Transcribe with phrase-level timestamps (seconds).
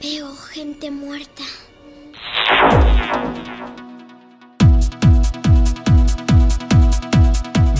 [0.00, 1.42] Veo gente muerta.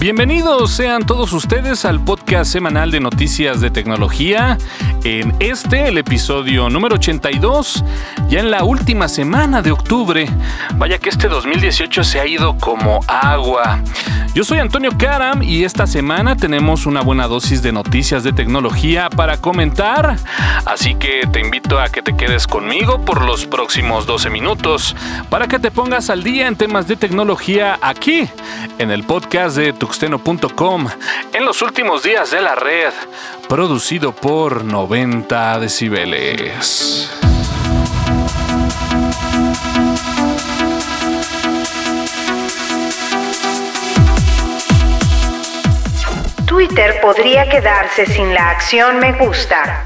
[0.00, 4.56] Bienvenidos sean todos ustedes al podcast semanal de noticias de tecnología.
[5.03, 7.82] En este, el episodio número 82,
[8.29, 10.29] ya en la última semana de octubre.
[10.76, 13.83] Vaya que este 2018 se ha ido como agua.
[14.34, 19.10] Yo soy Antonio Karam y esta semana tenemos una buena dosis de noticias de tecnología
[19.10, 20.16] para comentar.
[20.65, 24.95] Así que te invito a que te quedes conmigo por los próximos 12 minutos
[25.29, 28.29] para que te pongas al día en temas de tecnología aquí
[28.79, 30.87] en el podcast de tuxteno.com
[31.33, 32.92] en los últimos días de la red,
[33.48, 37.10] producido por 90 decibeles.
[46.45, 49.82] Twitter podría quedarse sin la acción me gusta.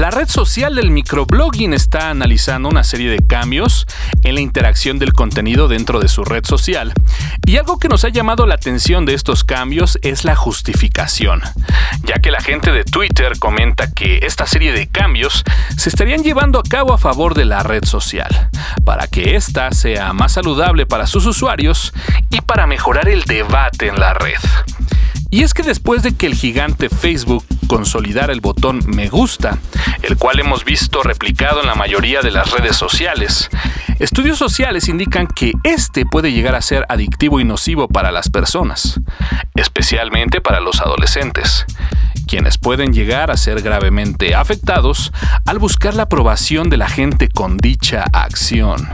[0.00, 3.86] La red social del microblogging está analizando una serie de cambios
[4.22, 6.94] en la interacción del contenido dentro de su red social.
[7.44, 11.42] Y algo que nos ha llamado la atención de estos cambios es la justificación,
[12.02, 15.44] ya que la gente de Twitter comenta que esta serie de cambios
[15.76, 18.48] se estarían llevando a cabo a favor de la red social,
[18.86, 21.92] para que ésta sea más saludable para sus usuarios
[22.30, 24.40] y para mejorar el debate en la red.
[25.28, 29.56] Y es que después de que el gigante Facebook consolidara el botón me gusta,
[30.02, 33.48] el cual hemos visto replicado en la mayoría de las redes sociales,
[34.00, 38.98] estudios sociales indican que este puede llegar a ser adictivo y nocivo para las personas,
[39.54, 41.64] especialmente para los adolescentes,
[42.26, 45.12] quienes pueden llegar a ser gravemente afectados
[45.46, 48.88] al buscar la aprobación de la gente con dicha acción.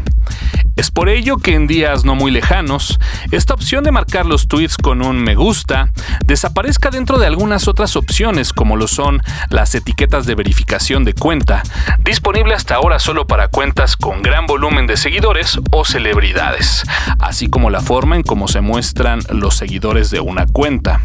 [0.77, 2.99] Es por ello que en días no muy lejanos,
[3.31, 5.91] esta opción de marcar los tweets con un me gusta
[6.27, 11.63] desaparezca dentro de algunas otras opciones como lo son las etiquetas de verificación de cuenta,
[12.05, 16.85] disponible hasta ahora solo para cuentas con gran volumen de seguidores o celebridades,
[17.19, 21.01] así como la forma en cómo se muestran los seguidores de una cuenta.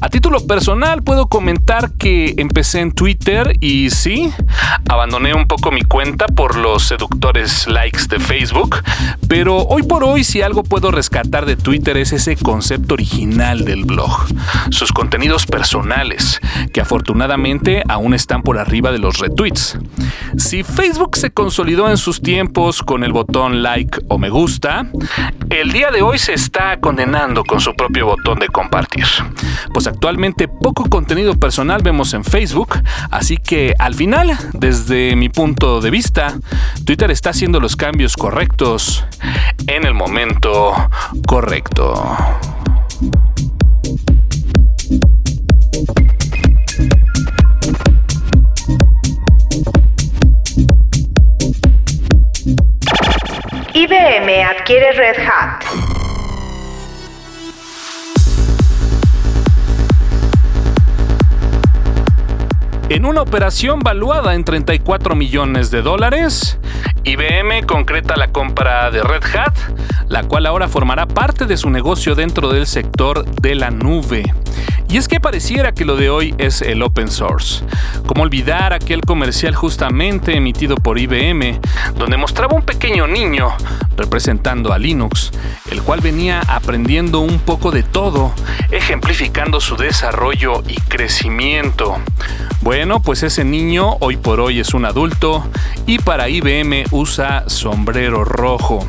[0.00, 4.32] A título personal puedo comentar que empecé en Twitter y sí,
[4.88, 8.82] abandoné un poco mi cuenta por los seductores likes de Facebook,
[9.28, 13.84] pero hoy por hoy si algo puedo rescatar de Twitter es ese concepto original del
[13.84, 14.26] blog,
[14.70, 16.40] sus contenidos personales,
[16.72, 19.78] que afortunadamente aún están por arriba de los retweets.
[20.36, 24.86] Si Facebook se consolidó en sus tiempos con el botón like o me gusta,
[25.48, 29.06] el día de hoy se está condenando con su propio botón de compartir.
[29.72, 35.80] Pues actualmente poco contenido personal vemos en Facebook, así que al final, desde mi punto
[35.80, 36.38] de vista,
[36.84, 38.89] Twitter está haciendo los cambios correctos
[39.66, 40.72] en el momento
[41.26, 42.16] correcto.
[53.72, 55.64] IBM adquiere Red Hat.
[62.90, 66.58] En una operación valuada en 34 millones de dólares,
[67.04, 69.56] IBM concreta la compra de Red Hat,
[70.08, 74.22] la cual ahora formará parte de su negocio dentro del sector de la nube.
[74.90, 77.64] Y es que pareciera que lo de hoy es el open source.
[78.06, 81.60] Como olvidar aquel comercial justamente emitido por IBM,
[81.96, 83.50] donde mostraba un pequeño niño
[83.96, 85.30] representando a Linux,
[85.70, 88.32] el cual venía aprendiendo un poco de todo,
[88.72, 91.96] ejemplificando su desarrollo y crecimiento.
[92.60, 95.46] Bueno, pues ese niño hoy por hoy es un adulto
[95.86, 98.84] y para IBM usa sombrero rojo.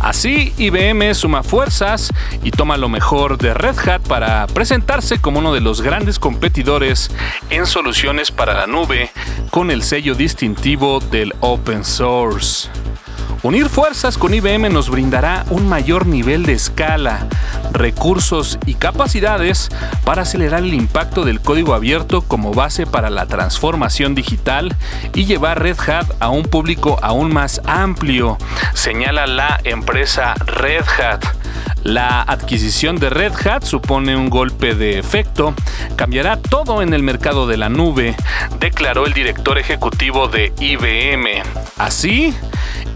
[0.00, 2.12] Así, IBM suma fuerzas
[2.42, 7.10] y toma lo mejor de Red Hat para presentarse como uno de los grandes competidores
[7.50, 9.10] en soluciones para la nube
[9.50, 12.68] con el sello distintivo del open source.
[13.42, 17.26] Unir fuerzas con IBM nos brindará un mayor nivel de escala,
[17.72, 19.68] recursos y capacidades
[20.04, 24.74] para acelerar el impacto del código abierto como base para la transformación digital
[25.14, 28.38] y llevar Red Hat a un público aún más amplio,
[28.74, 31.24] señala la empresa Red Hat.
[31.84, 35.54] La adquisición de Red Hat supone un golpe de efecto,
[35.94, 38.16] cambiará todo en el mercado de la nube,
[38.58, 41.44] declaró el director ejecutivo de IBM.
[41.78, 42.34] Así,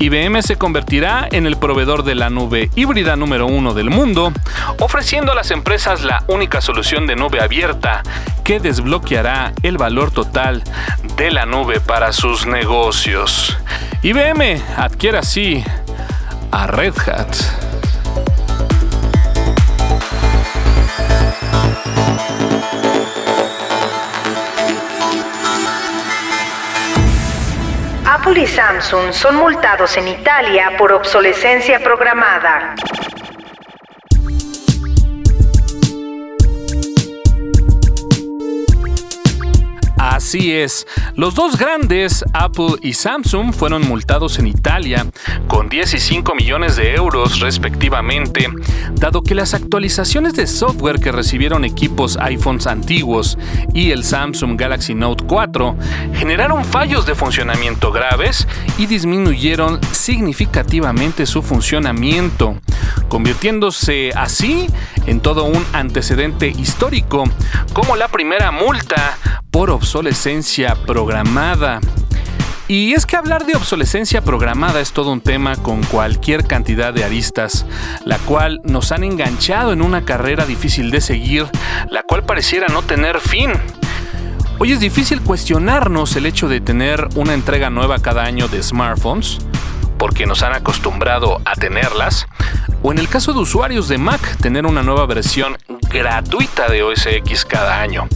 [0.02, 4.32] IBM se convertirá en el proveedor de la nube híbrida número uno del mundo,
[4.79, 8.02] ofreciendo a las empresas la única solución de nube abierta
[8.43, 10.64] que desbloqueará el valor total
[11.19, 13.58] de la nube para sus negocios.
[14.02, 15.62] IBM adquiere así
[16.50, 17.59] a Red Hat.
[28.30, 32.76] Apple y Samsung son multados en Italia por obsolescencia programada.
[40.30, 40.86] Así es,
[41.16, 45.04] los dos grandes, Apple y Samsung, fueron multados en Italia
[45.48, 48.46] con 10 y 5 millones de euros respectivamente,
[48.92, 53.38] dado que las actualizaciones de software que recibieron equipos iPhones antiguos
[53.74, 55.76] y el Samsung Galaxy Note 4
[56.14, 58.46] generaron fallos de funcionamiento graves
[58.78, 62.60] y disminuyeron significativamente su funcionamiento,
[63.08, 64.68] convirtiéndose así
[65.06, 67.24] en todo un antecedente histórico,
[67.72, 69.18] como la primera multa
[69.60, 71.80] por obsolescencia programada.
[72.66, 77.04] Y es que hablar de obsolescencia programada es todo un tema con cualquier cantidad de
[77.04, 77.66] aristas,
[78.06, 81.46] la cual nos han enganchado en una carrera difícil de seguir,
[81.90, 83.52] la cual pareciera no tener fin.
[84.58, 89.40] Hoy es difícil cuestionarnos el hecho de tener una entrega nueva cada año de smartphones,
[89.98, 92.26] porque nos han acostumbrado a tenerlas,
[92.82, 95.58] o en el caso de usuarios de Mac, tener una nueva versión
[95.90, 98.08] gratuita de OS X cada año.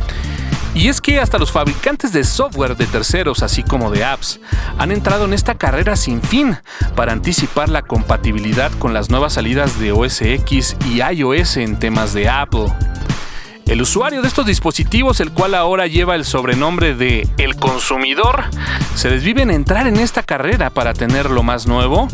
[0.74, 4.40] Y es que hasta los fabricantes de software de terceros, así como de apps,
[4.76, 6.58] han entrado en esta carrera sin fin
[6.96, 12.12] para anticipar la compatibilidad con las nuevas salidas de OS X y iOS en temas
[12.12, 12.66] de Apple.
[13.66, 18.44] El usuario de estos dispositivos, el cual ahora lleva el sobrenombre de El Consumidor,
[18.94, 22.08] se desvive en entrar en esta carrera para tener lo más nuevo,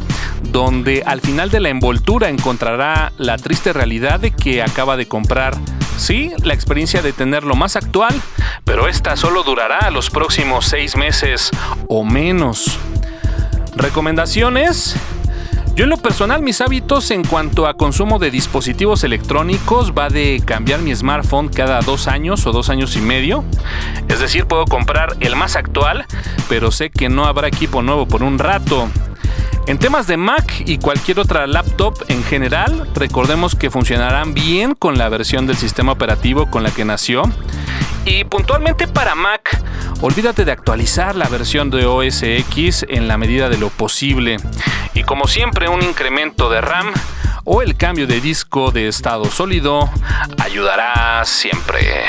[0.45, 5.57] donde al final de la envoltura encontrará la triste realidad de que acaba de comprar,
[6.01, 8.21] sí, la experiencia de tener lo más actual,
[8.65, 11.51] pero esta solo durará los próximos seis meses
[11.89, 12.79] o menos.
[13.77, 14.97] Recomendaciones.
[15.77, 20.43] Yo en lo personal mis hábitos en cuanto a consumo de dispositivos electrónicos va de
[20.45, 23.45] cambiar mi smartphone cada dos años o dos años y medio.
[24.09, 26.05] Es decir, puedo comprar el más actual,
[26.49, 28.89] pero sé que no habrá equipo nuevo por un rato.
[29.71, 34.99] En temas de Mac y cualquier otra laptop en general, recordemos que funcionarán bien con
[34.99, 37.23] la versión del sistema operativo con la que nació.
[38.05, 39.63] Y puntualmente para Mac,
[40.01, 44.39] olvídate de actualizar la versión de OS X en la medida de lo posible.
[44.93, 46.93] Y como siempre, un incremento de RAM
[47.45, 49.89] o el cambio de disco de estado sólido
[50.41, 52.07] ayudará siempre.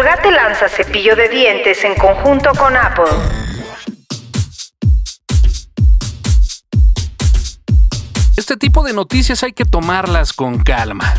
[0.00, 3.04] Colgate lanza cepillo de dientes en conjunto con Apple.
[8.34, 11.12] Este tipo de noticias hay que tomarlas con calma,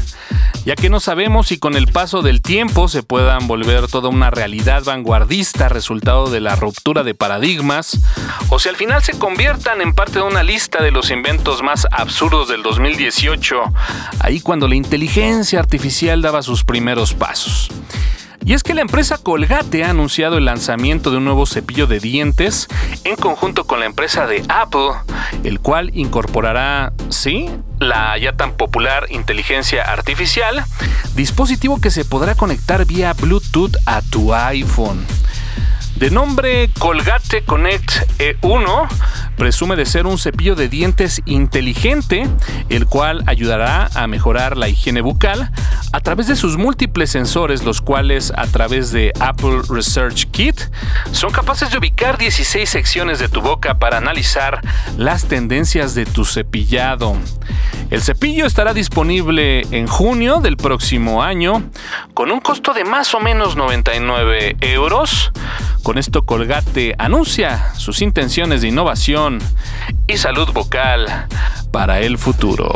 [0.66, 4.32] ya que no sabemos si con el paso del tiempo se puedan volver toda una
[4.32, 8.00] realidad vanguardista resultado de la ruptura de paradigmas,
[8.50, 11.86] o si al final se conviertan en parte de una lista de los inventos más
[11.92, 13.62] absurdos del 2018,
[14.22, 17.70] ahí cuando la inteligencia artificial daba sus primeros pasos.
[18.44, 22.00] Y es que la empresa Colgate ha anunciado el lanzamiento de un nuevo cepillo de
[22.00, 22.68] dientes
[23.04, 24.92] en conjunto con la empresa de Apple,
[25.44, 27.50] el cual incorporará, sí,
[27.80, 30.66] la ya tan popular inteligencia artificial,
[31.16, 35.06] dispositivo que se podrá conectar vía Bluetooth a tu iPhone.
[35.96, 38.88] De nombre Colgate Connect E1,
[39.38, 42.28] presume de ser un cepillo de dientes inteligente,
[42.70, 45.52] el cual ayudará a mejorar la higiene bucal
[45.94, 50.60] a través de sus múltiples sensores, los cuales a través de Apple Research Kit
[51.12, 54.62] son capaces de ubicar 16 secciones de tu boca para analizar
[54.98, 57.16] las tendencias de tu cepillado.
[57.90, 61.64] El cepillo estará disponible en junio del próximo año
[62.14, 65.32] con un costo de más o menos 99 euros.
[65.84, 69.40] Con esto Colgate anuncia sus intenciones de innovación
[70.06, 71.28] y salud vocal
[71.72, 72.70] para el futuro.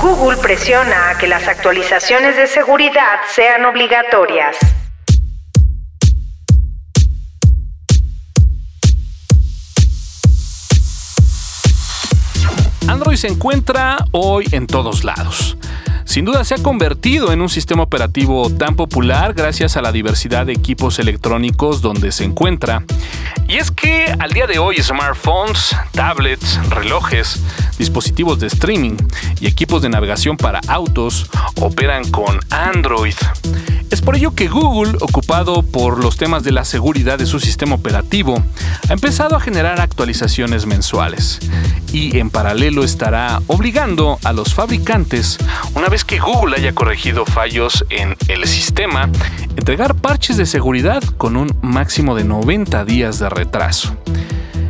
[0.00, 4.56] Google presiona a que las actualizaciones de seguridad sean obligatorias.
[12.88, 15.56] Android se encuentra hoy en todos lados.
[16.04, 20.46] Sin duda se ha convertido en un sistema operativo tan popular gracias a la diversidad
[20.46, 22.84] de equipos electrónicos donde se encuentra.
[23.48, 27.40] Y es que al día de hoy smartphones, tablets, relojes,
[27.78, 28.96] dispositivos de streaming
[29.40, 31.28] y equipos de navegación para autos
[31.60, 33.14] operan con Android.
[33.90, 37.76] Es por ello que Google, ocupado por los temas de la seguridad de su sistema
[37.76, 38.42] operativo,
[38.88, 41.38] ha empezado a generar actualizaciones mensuales
[41.92, 45.38] y en paralelo estará obligando a los fabricantes,
[45.76, 49.08] una vez que Google haya corregido fallos en el sistema,
[49.56, 53.96] entregar parches de seguridad con un máximo de 90 días de retraso.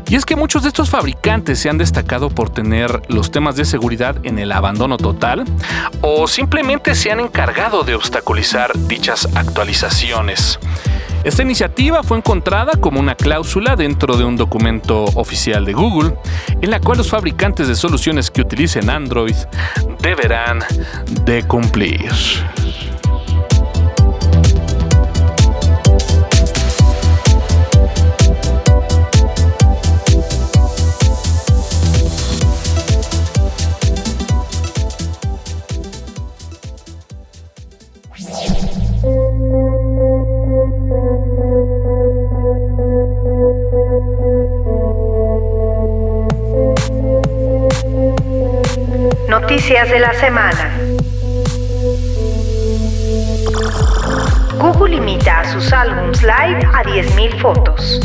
[0.09, 3.65] Y es que muchos de estos fabricantes se han destacado por tener los temas de
[3.65, 5.45] seguridad en el abandono total
[6.03, 10.59] o simplemente se han encargado de obstaculizar dichas actualizaciones.
[11.25, 16.15] Esta iniciativa fue encontrada como una cláusula dentro de un documento oficial de Google,
[16.61, 19.35] en la cual los fabricantes de soluciones que utilicen Android
[20.01, 20.59] deberán
[21.25, 22.13] de cumplir.
[55.95, 58.01] Álbums live a 10.000 fotos.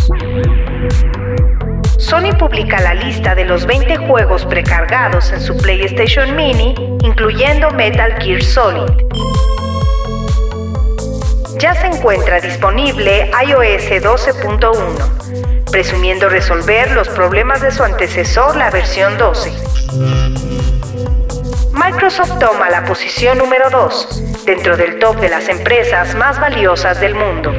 [1.98, 8.14] Sony publica la lista de los 20 juegos precargados en su PlayStation Mini, incluyendo Metal
[8.22, 8.92] Gear Solid.
[11.60, 19.18] Ya se encuentra disponible iOS 12.1, presumiendo resolver los problemas de su antecesor, la versión
[19.18, 20.59] 12.
[21.80, 27.16] Microsoft toma la posición número 2 dentro del top de las empresas más valiosas del
[27.16, 27.54] mundo.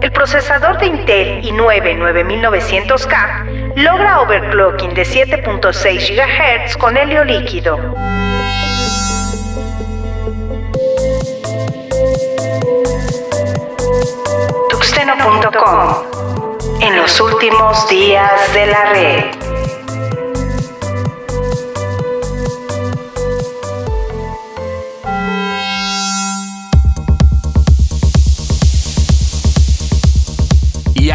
[0.00, 7.76] El procesador de Intel i9 9900K logra overclocking de 7.6 GHz con helio líquido.
[14.68, 15.94] Tuxteno.com
[16.80, 19.47] En los últimos días de la red.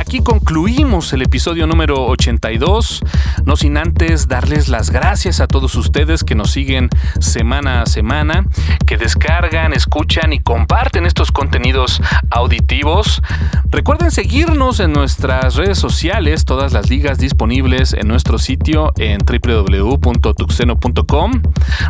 [0.04, 3.02] Aquí concluimos el episodio número 82,
[3.46, 8.46] no sin antes darles las gracias a todos ustedes que nos siguen semana a semana,
[8.86, 13.22] que descargan, escuchan y comparten estos contenidos auditivos.
[13.70, 21.42] Recuerden seguirnos en nuestras redes sociales, todas las ligas disponibles en nuestro sitio en www.tuxeno.com.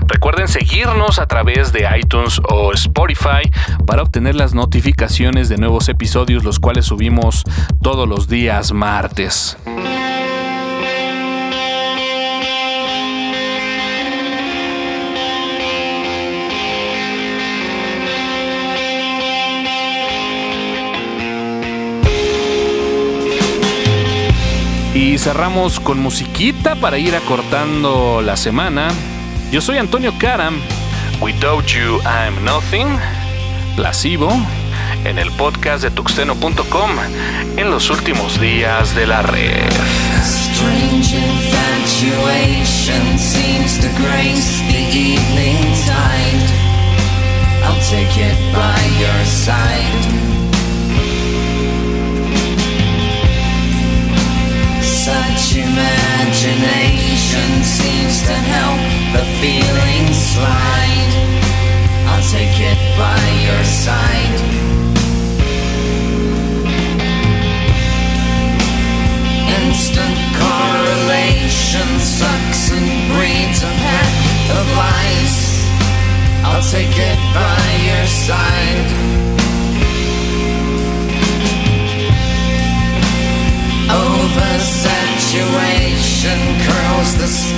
[0.08, 3.52] Recuerden seguirnos a través de iTunes o Spotify
[3.86, 7.44] para obtener las notificaciones de nuevos episodios, los cuales subimos
[7.84, 9.58] todos los días martes.
[24.96, 28.88] Y cerramos con musiquita para ir acortando la semana.
[29.52, 30.56] Yo soy Antonio Karam.
[31.22, 32.88] Without you, I'm nothing.
[33.76, 34.32] Placebo
[35.06, 36.90] en el podcast de tuxteno.com
[37.58, 39.72] en los últimos días de la red.
[55.04, 58.80] Such imagination seems to help
[59.12, 61.12] the feeling slide.
[62.08, 64.33] I'll take it by your side.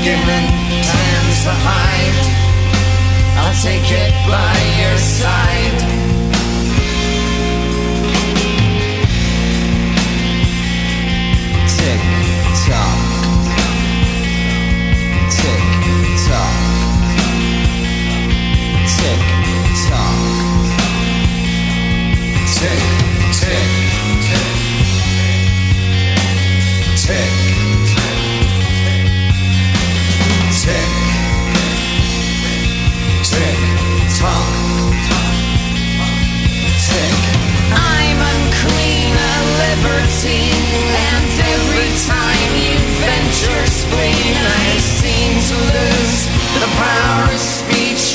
[0.06, 2.26] The skin and tans the hide.
[3.38, 5.45] I'll take it by your side.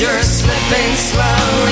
[0.00, 1.70] you're slipping slow.